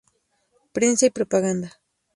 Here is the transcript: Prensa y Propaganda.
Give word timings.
Prensa 0.73 1.05
y 1.05 1.11
Propaganda. 1.11 1.79